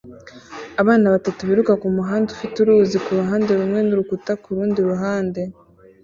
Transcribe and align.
Abana 0.81 1.05
batatu 1.13 1.41
biruka 1.49 1.73
kumuhanda 1.81 2.27
ufite 2.35 2.55
uruzi 2.59 2.97
kuruhande 3.05 3.49
rumwe 3.59 3.79
nurukuta 3.83 4.31
kurundi 4.43 4.79
ruhande 4.89 5.41